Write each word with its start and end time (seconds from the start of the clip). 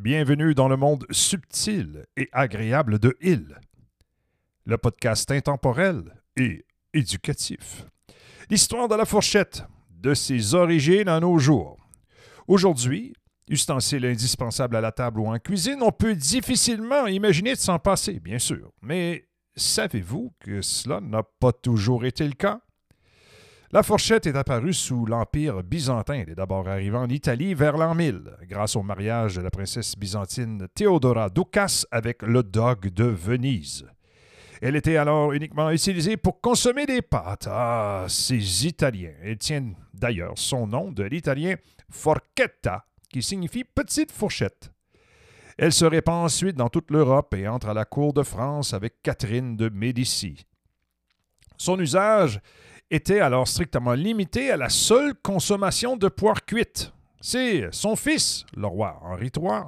Bienvenue 0.00 0.54
dans 0.54 0.68
le 0.68 0.76
monde 0.76 1.06
subtil 1.10 2.06
et 2.16 2.28
agréable 2.30 3.00
de 3.00 3.16
Hill, 3.20 3.58
le 4.64 4.78
podcast 4.78 5.28
intemporel 5.32 6.04
et 6.36 6.64
éducatif. 6.94 7.84
L'histoire 8.48 8.86
de 8.86 8.94
la 8.94 9.04
fourchette, 9.04 9.64
de 9.90 10.14
ses 10.14 10.54
origines 10.54 11.08
à 11.08 11.18
nos 11.18 11.36
jours. 11.38 11.76
Aujourd'hui, 12.46 13.12
ustensile 13.48 14.06
indispensable 14.06 14.76
à 14.76 14.80
la 14.80 14.92
table 14.92 15.18
ou 15.18 15.26
en 15.26 15.38
cuisine, 15.40 15.82
on 15.82 15.90
peut 15.90 16.14
difficilement 16.14 17.08
imaginer 17.08 17.54
de 17.54 17.58
s'en 17.58 17.80
passer, 17.80 18.20
bien 18.20 18.38
sûr. 18.38 18.70
Mais 18.80 19.26
savez-vous 19.56 20.32
que 20.38 20.62
cela 20.62 21.00
n'a 21.00 21.24
pas 21.24 21.50
toujours 21.50 22.04
été 22.04 22.24
le 22.24 22.34
cas? 22.34 22.60
La 23.70 23.82
fourchette 23.82 24.26
est 24.26 24.34
apparue 24.34 24.72
sous 24.72 25.04
l'Empire 25.04 25.62
byzantin. 25.62 26.14
Elle 26.14 26.30
est 26.30 26.34
d'abord 26.34 26.66
arrivée 26.66 26.96
en 26.96 27.08
Italie 27.10 27.52
vers 27.52 27.76
l'an 27.76 27.94
1000, 27.94 28.22
grâce 28.44 28.76
au 28.76 28.82
mariage 28.82 29.34
de 29.36 29.42
la 29.42 29.50
princesse 29.50 29.94
byzantine 29.94 30.68
Theodora 30.74 31.28
Doukas 31.28 31.84
avec 31.90 32.22
le 32.22 32.42
dog 32.42 32.88
de 32.88 33.04
Venise. 33.04 33.84
Elle 34.62 34.74
était 34.74 34.96
alors 34.96 35.34
uniquement 35.34 35.70
utilisée 35.70 36.16
pour 36.16 36.40
consommer 36.40 36.86
des 36.86 37.02
pâtes. 37.02 37.46
Ah, 37.50 38.06
ces 38.08 38.66
Italiens. 38.66 39.12
Elle 39.22 39.36
tient 39.36 39.74
d'ailleurs 39.92 40.38
son 40.38 40.66
nom 40.66 40.90
de 40.90 41.02
l'italien 41.02 41.56
forchetta, 41.90 42.86
qui 43.10 43.22
signifie 43.22 43.64
petite 43.64 44.12
fourchette. 44.12 44.72
Elle 45.58 45.74
se 45.74 45.84
répand 45.84 46.24
ensuite 46.24 46.56
dans 46.56 46.70
toute 46.70 46.90
l'Europe 46.90 47.34
et 47.34 47.46
entre 47.46 47.68
à 47.68 47.74
la 47.74 47.84
cour 47.84 48.14
de 48.14 48.22
France 48.22 48.72
avec 48.72 49.02
Catherine 49.02 49.58
de 49.58 49.68
Médicis. 49.68 50.46
Son 51.58 51.78
usage 51.78 52.40
était 52.90 53.20
alors 53.20 53.46
strictement 53.46 53.94
limité 53.94 54.50
à 54.50 54.56
la 54.56 54.68
seule 54.68 55.14
consommation 55.14 55.96
de 55.96 56.08
poire 56.08 56.44
cuite. 56.44 56.92
C'est 57.20 57.68
son 57.72 57.96
fils, 57.96 58.44
le 58.56 58.66
roi 58.66 58.98
Henri 59.02 59.30
III, 59.36 59.62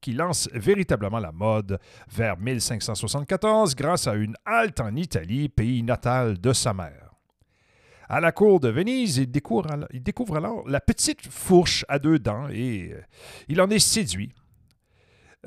qui 0.00 0.12
lance 0.12 0.48
véritablement 0.52 1.18
la 1.18 1.32
mode 1.32 1.78
vers 2.10 2.36
1574 2.38 3.74
grâce 3.74 4.06
à 4.06 4.14
une 4.14 4.36
halte 4.44 4.80
en 4.80 4.94
Italie, 4.94 5.48
pays 5.48 5.82
natal 5.82 6.38
de 6.38 6.52
sa 6.52 6.74
mère. 6.74 7.02
À 8.08 8.20
la 8.20 8.30
cour 8.30 8.60
de 8.60 8.68
Venise, 8.68 9.16
il 9.16 9.30
découvre, 9.30 10.36
alors 10.36 10.68
la 10.68 10.80
petite 10.80 11.26
fourche 11.26 11.86
à 11.88 11.98
deux 11.98 12.18
dents 12.18 12.48
et 12.50 12.90
euh, 12.92 13.00
il 13.48 13.60
en 13.60 13.70
est 13.70 13.78
séduit. 13.78 14.34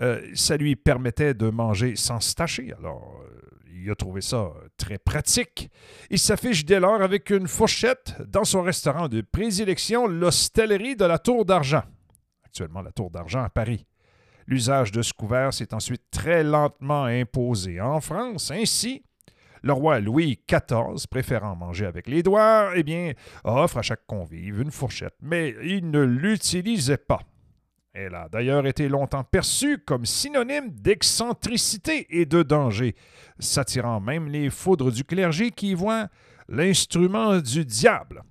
Euh, 0.02 0.31
ça 0.33 0.57
lui 0.57 0.75
permettait 0.75 1.35
de 1.35 1.50
manger 1.50 1.95
sans 1.95 2.19
se 2.19 2.33
tacher. 2.33 2.73
Alors, 2.79 3.22
euh, 3.23 3.54
il 3.75 3.91
a 3.91 3.95
trouvé 3.95 4.21
ça 4.21 4.51
très 4.77 4.97
pratique. 4.97 5.69
Il 6.09 6.19
s'affiche 6.19 6.66
dès 6.66 6.79
lors 6.79 7.01
avec 7.01 7.29
une 7.29 7.47
fourchette 7.47 8.16
dans 8.27 8.44
son 8.44 8.61
restaurant 8.61 9.07
de 9.07 9.22
prédilection, 9.22 10.07
l'Hostellerie 10.07 10.95
de 10.95 11.05
la 11.05 11.19
Tour 11.19 11.45
d'Argent, 11.45 11.83
actuellement 12.45 12.81
la 12.81 12.91
Tour 12.91 13.11
d'Argent 13.11 13.44
à 13.44 13.50
Paris. 13.50 13.85
L'usage 14.47 14.91
de 14.91 15.01
ce 15.01 15.11
couvert 15.11 15.53
s'est 15.53 15.73
ensuite 15.73 16.03
très 16.11 16.44
lentement 16.44 17.05
imposé 17.05 17.81
en 17.81 18.00
France. 18.00 18.51
Ainsi, 18.51 19.03
le 19.63 19.73
roi 19.73 20.00
Louis 20.00 20.39
XIV, 20.47 21.07
préférant 21.09 21.55
manger 21.55 21.88
avec 21.88 22.07
les 22.07 22.21
doigts, 22.21 22.71
eh 22.75 22.83
bien, 22.83 23.13
offre 23.44 23.79
à 23.79 23.81
chaque 23.81 24.05
convive 24.05 24.61
une 24.61 24.71
fourchette, 24.71 25.16
mais 25.21 25.55
il 25.63 25.89
ne 25.89 26.01
l'utilisait 26.01 26.97
pas. 26.97 27.21
Elle 27.97 28.13
a 28.13 28.28
d'ailleurs 28.28 28.67
été 28.67 28.89
longtemps 28.89 29.23
perçue 29.23 29.78
comme 29.78 30.06
synonyme 30.06 30.69
d'excentricité 30.69 32.06
et 32.09 32.25
de 32.25 32.44
danger, 32.44 32.94
s'attirant 33.39 34.01
même 34.01 34.28
les 34.28 34.50
foudres 34.50 34.91
du 34.91 35.06
clergé 35.06 35.50
qui 35.51 35.72
y 35.72 35.73
voient 35.75 36.09
l'instrument 36.50 37.38
du 37.38 37.63
diable, 37.63 38.23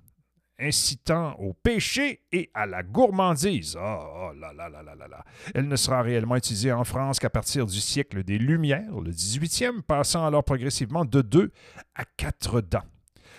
incitant 0.59 1.33
au 1.39 1.53
péché 1.53 2.21
et 2.31 2.51
à 2.53 2.67
la 2.67 2.83
gourmandise. 2.83 3.75
Là 3.75 4.53
là. 4.53 5.25
Elle 5.55 5.67
ne 5.67 5.75
sera 5.75 6.03
réellement 6.03 6.35
utilisée 6.35 6.71
en 6.71 6.83
France 6.83 7.19
qu'à 7.19 7.31
partir 7.31 7.65
du 7.65 7.79
siècle 7.79 8.23
des 8.23 8.37
Lumières, 8.37 8.99
le 9.01 9.09
18e, 9.09 9.81
passant 9.81 10.27
alors 10.27 10.43
progressivement 10.43 11.05
de 11.05 11.23
deux 11.23 11.51
à 11.95 12.05
quatre 12.17 12.61
dents. 12.61 12.85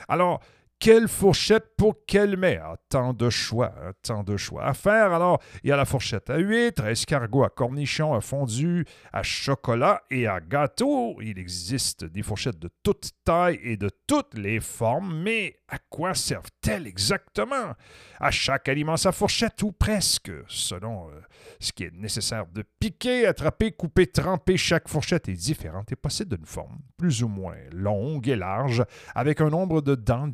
Alors, 0.08 0.40
quelle 0.78 1.08
fourchette 1.08 1.74
pour 1.76 1.96
quel 2.06 2.36
mets? 2.36 2.60
Ah, 2.62 2.76
tant 2.88 3.12
de 3.12 3.30
choix, 3.30 3.74
hein, 3.82 3.92
tant 4.02 4.22
de 4.22 4.36
choix 4.36 4.64
à 4.64 4.74
faire. 4.74 5.12
Alors, 5.12 5.40
il 5.62 5.70
y 5.70 5.72
a 5.72 5.76
la 5.76 5.84
fourchette 5.84 6.30
à 6.30 6.38
huîtres, 6.38 6.84
à 6.84 6.90
escargot, 6.90 7.44
à 7.44 7.48
cornichon, 7.48 8.14
à 8.14 8.20
fondu, 8.20 8.84
à 9.12 9.22
chocolat 9.22 10.02
et 10.10 10.26
à 10.26 10.40
gâteau. 10.40 11.20
Il 11.22 11.38
existe 11.38 12.04
des 12.04 12.22
fourchettes 12.22 12.58
de 12.58 12.70
toutes 12.82 13.10
tailles 13.24 13.60
et 13.62 13.76
de 13.76 13.90
toutes 14.06 14.34
les 14.34 14.60
formes, 14.60 15.22
mais 15.22 15.56
à 15.68 15.78
quoi 15.78 16.14
servent-elles 16.14 16.86
exactement? 16.86 17.74
À 18.20 18.30
chaque 18.30 18.68
aliment 18.68 18.96
sa 18.96 19.12
fourchette 19.12 19.62
ou 19.62 19.72
presque, 19.72 20.30
selon 20.46 21.08
euh, 21.08 21.20
ce 21.58 21.72
qui 21.72 21.84
est 21.84 21.94
nécessaire 21.94 22.46
de 22.46 22.62
piquer, 22.78 23.26
attraper, 23.26 23.72
couper, 23.72 24.06
tremper. 24.06 24.56
Chaque 24.56 24.88
fourchette 24.88 25.28
est 25.28 25.32
différente 25.32 25.90
et 25.90 25.96
possède 25.96 26.32
une 26.38 26.46
forme 26.46 26.78
plus 26.96 27.22
ou 27.22 27.28
moins 27.28 27.56
longue 27.72 28.28
et 28.28 28.36
large, 28.36 28.84
avec 29.14 29.40
un 29.40 29.50
nombre 29.50 29.80
de 29.80 29.94
dents 29.94 30.28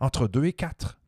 entre 0.00 0.28
2 0.28 0.44
et 0.44 0.52
4. 0.52 0.98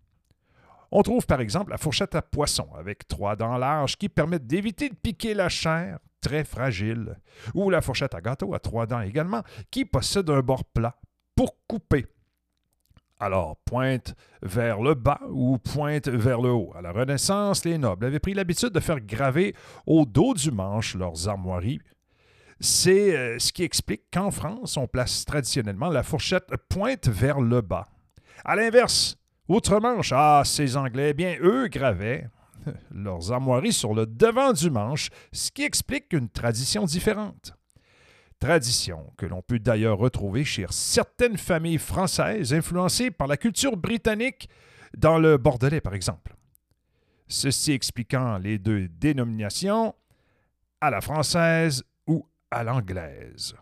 On 0.91 1.03
trouve 1.03 1.26
par 1.26 1.41
exemple 1.41 1.70
la 1.70 1.78
fourchette 1.78 2.14
à 2.14 2.22
poisson 2.22 2.69
avec 2.76 3.06
trois 3.09 3.36
dents 3.36 3.59
larges 3.59 3.97
qui 3.97 4.09
permettent 4.09 4.47
d'éviter 4.47 4.88
de 4.88 4.94
piquer 4.94 5.34
la 5.34 5.48
chair 5.48 5.98
très 6.20 6.44
fragile, 6.44 7.16
ou 7.54 7.70
la 7.70 7.81
fourchette 7.81 8.14
à 8.14 8.20
gâteau 8.20 8.54
à 8.54 8.58
trois 8.58 8.87
dents 8.87 9.00
également 9.00 9.42
qui 9.70 9.84
possède 9.84 10.31
un 10.31 10.41
bord 10.41 10.64
plat 10.64 10.97
pour 11.37 11.56
couper. 11.66 12.06
Alors, 13.20 13.56
pointe 13.64 14.14
vers 14.42 14.81
le 14.81 14.94
bas 14.94 15.20
ou 15.28 15.58
pointe 15.58 16.08
vers 16.08 16.41
le 16.41 16.50
haut. 16.50 16.72
À 16.76 16.82
la 16.82 16.92
Renaissance, 16.92 17.64
les 17.64 17.76
nobles 17.76 18.06
avaient 18.06 18.20
pris 18.20 18.34
l'habitude 18.34 18.70
de 18.70 18.81
faire 18.81 19.00
graver 19.00 19.56
au 19.87 20.04
dos 20.04 20.34
du 20.34 20.53
manche 20.53 20.94
leurs 20.94 21.28
armoiries. 21.28 21.81
C'est 22.60 23.16
euh, 23.16 23.38
ce 23.38 23.53
qui 23.53 23.64
explique 23.64 24.03
qu'en 24.12 24.31
France, 24.31 24.76
on 24.76 24.87
place 24.87 25.25
traditionnellement 25.25 25.88
la 25.88 26.03
fourchette 26.03 26.53
pointe 26.69 27.08
vers 27.08 27.41
le 27.41 27.60
bas. 27.60 27.87
À 28.44 28.56
l'inverse, 28.56 29.16
outre-manche, 29.49 30.12
ah, 30.15 30.43
ces 30.44 30.76
Anglais, 30.76 31.15
bien, 31.15 31.37
eux 31.41 31.69
gravaient 31.69 32.28
leurs 32.91 33.32
armoiries 33.32 33.72
sur 33.72 33.94
le 33.94 34.06
devant 34.06 34.53
du 34.53 34.71
manche, 34.71 35.10
ce 35.32 35.50
qui 35.50 35.65
explique 35.65 36.12
une 36.12 36.28
tradition 36.28 36.84
différente. 36.84 37.54
Tradition 38.38 39.12
que 39.16 39.26
l'on 39.26 39.43
peut 39.43 39.59
d'ailleurs 39.59 39.99
retrouver 39.99 40.44
chez 40.44 40.66
certaines 40.71 41.37
familles 41.37 41.78
françaises 41.78 42.54
influencées 42.54 43.10
par 43.10 43.26
la 43.26 43.37
culture 43.37 43.76
britannique 43.76 44.49
dans 44.97 45.19
le 45.19 45.37
Bordelais 45.38 45.81
par 45.81 45.94
exemple. 45.94 46.37
Ceci 47.26 47.72
expliquant 47.72 48.38
les 48.38 48.58
deux 48.58 48.88
dénominations 48.88 49.94
à 50.81 50.91
la 50.91 51.00
française 51.00 51.82
ou 52.06 52.26
à 52.50 52.62
l'anglaise. 52.62 53.55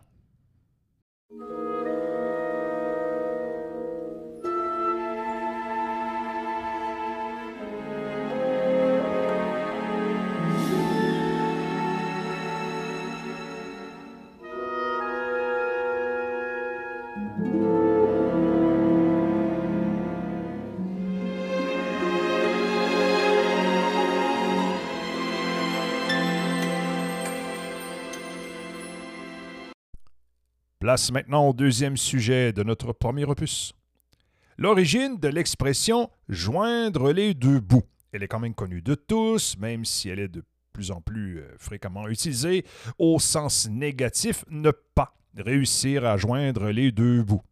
Place 30.87 31.11
maintenant 31.11 31.49
au 31.49 31.51
deuxième 31.51 31.97
sujet 31.97 32.53
de 32.53 32.63
notre 32.63 32.93
premier 32.93 33.25
opus. 33.25 33.73
L'origine 34.57 35.17
de 35.17 35.27
l'expression 35.27 36.09
joindre 36.29 37.11
les 37.11 37.33
deux 37.33 37.59
bouts. 37.59 37.83
Elle 38.13 38.23
est 38.23 38.29
quand 38.29 38.39
même 38.39 38.53
connue 38.53 38.81
de 38.81 38.95
tous, 38.95 39.57
même 39.57 39.83
si 39.83 40.07
elle 40.07 40.19
est 40.19 40.29
de 40.29 40.45
plus 40.71 40.91
en 40.91 41.01
plus 41.01 41.39
euh, 41.39 41.55
fréquemment 41.57 42.07
utilisée 42.07 42.63
au 42.99 43.19
sens 43.19 43.67
négatif, 43.69 44.45
ne 44.49 44.71
pas 44.71 45.13
réussir 45.35 46.05
à 46.05 46.15
joindre 46.15 46.69
les 46.69 46.93
deux 46.93 47.21
bouts. 47.21 47.43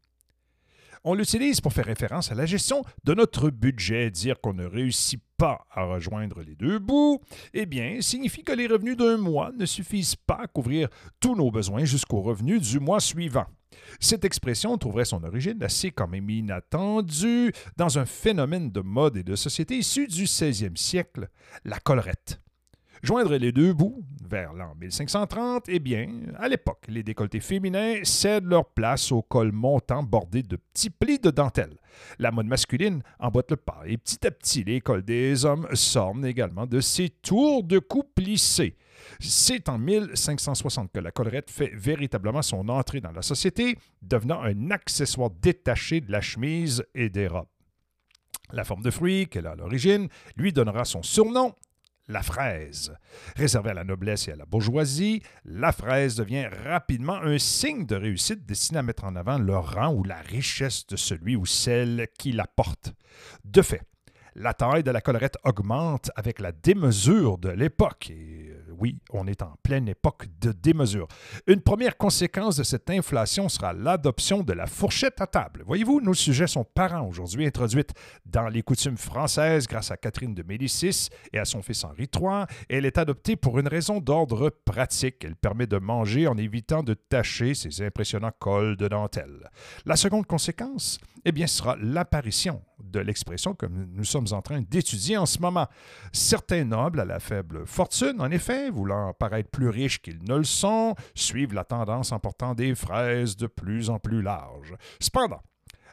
On 1.07 1.13
l'utilise 1.13 1.61
pour 1.61 1.71
faire 1.71 1.85
référence 1.85 2.31
à 2.31 2.35
la 2.35 2.47
gestion 2.47 2.83
de 3.03 3.13
notre 3.13 3.51
budget. 3.51 4.09
Dire 4.09 4.41
qu'on 4.41 4.55
ne 4.55 4.65
réussit 4.65 5.21
pas 5.37 5.67
à 5.69 5.83
rejoindre 5.83 6.41
les 6.41 6.55
deux 6.55 6.79
bouts, 6.79 7.21
eh 7.53 7.67
bien, 7.67 8.01
signifie 8.01 8.43
que 8.43 8.51
les 8.51 8.65
revenus 8.65 8.97
d'un 8.97 9.17
mois 9.17 9.51
ne 9.55 9.67
suffisent 9.67 10.15
pas 10.15 10.39
à 10.41 10.47
couvrir 10.47 10.89
tous 11.19 11.35
nos 11.35 11.51
besoins 11.51 11.85
jusqu'au 11.85 12.21
revenu 12.21 12.59
du 12.59 12.79
mois 12.79 12.99
suivant. 12.99 13.45
Cette 13.99 14.25
expression 14.25 14.79
trouverait 14.79 15.05
son 15.05 15.23
origine 15.23 15.61
assez 15.61 15.91
quand 15.91 16.07
même 16.07 16.27
inattendue 16.27 17.53
dans 17.77 17.99
un 17.99 18.05
phénomène 18.05 18.71
de 18.71 18.81
mode 18.81 19.17
et 19.17 19.23
de 19.23 19.35
société 19.35 19.77
issu 19.77 20.07
du 20.07 20.23
16e 20.23 20.75
siècle, 20.75 21.29
la 21.65 21.77
collerette. 21.77 22.41
Joindre 23.05 23.35
les 23.35 23.51
deux 23.51 23.71
bouts, 23.71 24.03
vers 24.27 24.51
l'an 24.53 24.73
1530, 24.81 25.65
eh 25.67 25.77
bien, 25.77 26.09
à 26.39 26.47
l'époque, 26.47 26.85
les 26.87 27.03
décolletés 27.03 27.39
féminins 27.39 27.99
cèdent 28.01 28.47
leur 28.47 28.65
place 28.65 29.11
au 29.11 29.21
col 29.21 29.51
montant 29.51 30.01
bordé 30.01 30.41
de 30.41 30.55
petits 30.55 30.89
plis 30.89 31.19
de 31.19 31.29
dentelle. 31.29 31.77
La 32.17 32.31
mode 32.31 32.47
masculine 32.47 33.03
emboîte 33.19 33.51
le 33.51 33.57
pas 33.57 33.83
et 33.85 33.99
petit 33.99 34.25
à 34.25 34.31
petit, 34.31 34.63
les 34.63 34.81
cols 34.81 35.03
des 35.03 35.45
hommes 35.45 35.67
s'ornent 35.73 36.25
également 36.25 36.65
de 36.65 36.79
ces 36.79 37.09
tours 37.09 37.63
de 37.63 37.77
cou 37.77 38.01
plissés. 38.01 38.75
C'est 39.19 39.69
en 39.69 39.77
1560 39.77 40.91
que 40.91 40.99
la 40.99 41.11
collerette 41.11 41.51
fait 41.51 41.69
véritablement 41.75 42.41
son 42.41 42.69
entrée 42.69 43.01
dans 43.01 43.11
la 43.11 43.21
société, 43.21 43.77
devenant 44.01 44.41
un 44.41 44.71
accessoire 44.71 45.29
détaché 45.29 46.01
de 46.01 46.11
la 46.11 46.21
chemise 46.21 46.83
et 46.95 47.11
des 47.11 47.27
robes. 47.27 47.45
La 48.51 48.63
forme 48.63 48.81
de 48.81 48.91
fruit 48.91 49.27
qu'elle 49.27 49.47
a 49.47 49.51
à 49.51 49.55
l'origine 49.55 50.07
lui 50.37 50.53
donnera 50.53 50.85
son 50.85 51.03
surnom, 51.03 51.53
la 52.07 52.21
fraise. 52.21 52.95
Réservée 53.35 53.71
à 53.71 53.73
la 53.73 53.83
noblesse 53.83 54.27
et 54.27 54.31
à 54.31 54.35
la 54.35 54.45
bourgeoisie, 54.45 55.21
la 55.45 55.71
fraise 55.71 56.15
devient 56.15 56.47
rapidement 56.65 57.15
un 57.15 57.37
signe 57.37 57.85
de 57.85 57.95
réussite 57.95 58.45
destiné 58.45 58.79
à 58.79 58.83
mettre 58.83 59.05
en 59.05 59.15
avant 59.15 59.37
le 59.37 59.57
rang 59.57 59.93
ou 59.93 60.03
la 60.03 60.21
richesse 60.21 60.85
de 60.87 60.95
celui 60.95 61.35
ou 61.35 61.45
celle 61.45 62.07
qui 62.17 62.31
la 62.31 62.47
porte. 62.47 62.93
De 63.43 63.61
fait, 63.61 63.81
la 64.35 64.53
taille 64.53 64.83
de 64.83 64.91
la 64.91 65.01
collerette 65.01 65.37
augmente 65.43 66.11
avec 66.15 66.39
la 66.39 66.51
démesure 66.51 67.37
de 67.37 67.49
l'époque. 67.49 68.09
Et 68.11 68.49
euh, 68.49 68.64
oui, 68.79 68.99
on 69.11 69.27
est 69.27 69.41
en 69.41 69.55
pleine 69.63 69.87
époque 69.87 70.27
de 70.39 70.51
démesure. 70.51 71.07
Une 71.47 71.61
première 71.61 71.97
conséquence 71.97 72.57
de 72.57 72.63
cette 72.63 72.89
inflation 72.89 73.49
sera 73.49 73.73
l'adoption 73.73 74.43
de 74.43 74.53
la 74.53 74.67
fourchette 74.67 75.21
à 75.21 75.27
table. 75.27 75.63
Voyez-vous, 75.65 76.01
nos 76.01 76.13
sujets 76.13 76.47
sont 76.47 76.63
parents 76.63 77.07
aujourd'hui, 77.07 77.45
introduites 77.45 77.93
dans 78.25 78.47
les 78.47 78.61
coutumes 78.61 78.97
françaises 78.97 79.67
grâce 79.67 79.91
à 79.91 79.97
Catherine 79.97 80.33
de 80.33 80.43
Médicis 80.43 81.09
et 81.33 81.39
à 81.39 81.45
son 81.45 81.61
fils 81.61 81.83
Henri 81.83 82.09
III. 82.13 82.45
Elle 82.69 82.85
est 82.85 82.97
adoptée 82.97 83.35
pour 83.35 83.59
une 83.59 83.67
raison 83.67 83.99
d'ordre 83.99 84.49
pratique. 84.49 85.23
Elle 85.23 85.35
permet 85.35 85.67
de 85.67 85.77
manger 85.77 86.27
en 86.27 86.37
évitant 86.37 86.83
de 86.83 86.93
tacher 86.93 87.53
ces 87.53 87.81
impressionnants 87.81 88.31
cols 88.39 88.77
de 88.77 88.87
dentelle. 88.87 89.49
La 89.85 89.95
seconde 89.95 90.25
conséquence, 90.25 90.99
eh 91.25 91.31
bien, 91.31 91.47
sera 91.47 91.75
l'apparition 91.81 92.61
de 92.83 92.99
l'expression 92.99 93.53
que 93.53 93.65
nous 93.65 94.03
sommes 94.03 94.27
en 94.31 94.41
train 94.41 94.61
d'étudier 94.61 95.17
en 95.17 95.25
ce 95.25 95.39
moment. 95.39 95.67
Certains 96.11 96.63
nobles 96.63 96.99
à 96.99 97.05
la 97.05 97.19
faible 97.19 97.65
fortune, 97.65 98.15
en 98.19 98.29
effet, 98.31 98.64
voulant 98.69 99.13
paraître 99.13 99.49
plus 99.49 99.69
riches 99.69 100.01
qu'ils 100.01 100.23
ne 100.23 100.37
le 100.37 100.43
sont, 100.43 100.95
suivent 101.13 101.53
la 101.53 101.63
tendance 101.63 102.11
en 102.11 102.19
portant 102.19 102.53
des 102.53 102.75
fraises 102.75 103.35
de 103.35 103.47
plus 103.47 103.89
en 103.89 103.99
plus 103.99 104.21
larges. 104.21 104.75
Cependant, 104.99 105.41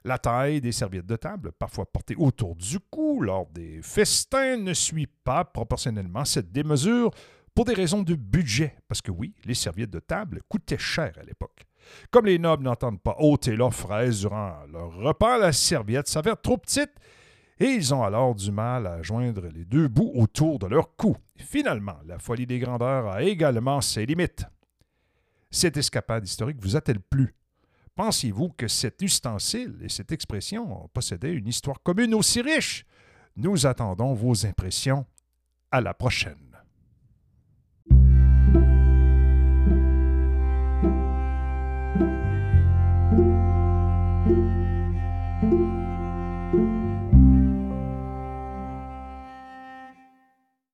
la 0.04 0.18
taille 0.18 0.60
des 0.60 0.72
serviettes 0.72 1.06
de 1.06 1.16
table, 1.16 1.52
parfois 1.52 1.86
portées 1.86 2.16
autour 2.16 2.56
du 2.56 2.78
cou 2.80 3.20
lors 3.20 3.46
des 3.46 3.80
festins, 3.82 4.56
ne 4.56 4.74
suit 4.74 5.06
pas 5.06 5.44
proportionnellement 5.44 6.24
cette 6.24 6.50
démesure 6.50 7.10
pour 7.54 7.64
des 7.64 7.74
raisons 7.74 8.02
de 8.02 8.14
budget, 8.14 8.74
parce 8.88 9.02
que 9.02 9.10
oui, 9.10 9.34
les 9.44 9.54
serviettes 9.54 9.90
de 9.90 10.00
table 10.00 10.40
coûtaient 10.48 10.78
cher 10.78 11.12
à 11.20 11.22
l'époque. 11.22 11.66
Comme 12.10 12.26
les 12.26 12.38
nobles 12.38 12.64
n'entendent 12.64 13.00
pas 13.00 13.16
ôter 13.18 13.56
leurs 13.56 13.74
fraises 13.74 14.20
durant 14.20 14.54
leur 14.72 14.94
repas, 14.94 15.38
la 15.38 15.52
serviette 15.52 16.08
s'avère 16.08 16.40
trop 16.40 16.56
petite 16.56 16.92
et 17.62 17.74
ils 17.74 17.94
ont 17.94 18.02
alors 18.02 18.34
du 18.34 18.50
mal 18.50 18.88
à 18.88 19.02
joindre 19.02 19.46
les 19.46 19.64
deux 19.64 19.86
bouts 19.86 20.10
autour 20.16 20.58
de 20.58 20.66
leur 20.66 20.96
cou. 20.96 21.16
Finalement, 21.36 21.96
la 22.06 22.18
folie 22.18 22.44
des 22.44 22.58
grandeurs 22.58 23.06
a 23.06 23.22
également 23.22 23.80
ses 23.80 24.04
limites. 24.04 24.44
Cette 25.48 25.76
escapade 25.76 26.26
historique 26.26 26.60
vous 26.60 26.74
a-t-elle 26.74 26.98
plu? 26.98 27.36
Pensiez-vous 27.94 28.48
que 28.48 28.66
cet 28.66 29.00
ustensile 29.00 29.76
et 29.80 29.88
cette 29.88 30.10
expression 30.10 30.90
possédaient 30.92 31.34
une 31.34 31.46
histoire 31.46 31.80
commune 31.84 32.14
aussi 32.14 32.42
riche? 32.42 32.84
Nous 33.36 33.64
attendons 33.64 34.12
vos 34.12 34.44
impressions. 34.44 35.06
À 35.70 35.80
la 35.80 35.94
prochaine. 35.94 36.51